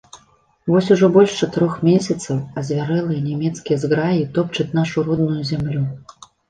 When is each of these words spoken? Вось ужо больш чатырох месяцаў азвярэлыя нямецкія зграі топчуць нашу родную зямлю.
Вось 0.75 0.87
ужо 0.95 1.09
больш 1.17 1.35
чатырох 1.41 1.75
месяцаў 1.89 2.41
азвярэлыя 2.63 3.21
нямецкія 3.29 3.77
зграі 3.87 4.29
топчуць 4.35 4.71
нашу 4.83 4.97
родную 5.09 5.43
зямлю. 5.55 5.83